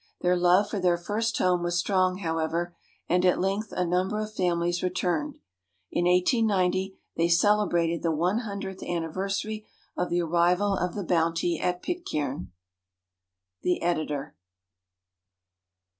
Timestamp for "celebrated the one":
7.27-8.39